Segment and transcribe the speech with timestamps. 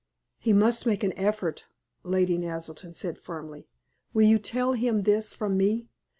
[0.39, 1.65] "He must make an effort,"
[2.01, 3.67] Lady Naselton said, firmly.
[4.15, 5.89] "Will you tell him this from me?